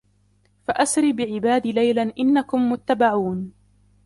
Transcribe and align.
فَأَسْرِ 0.63 1.11
بِعِبَادِي 1.11 1.71
لَيْلًا 1.71 2.13
إِنَّكُمْ 2.19 2.71
مُتَّبَعُونَ 2.71 3.51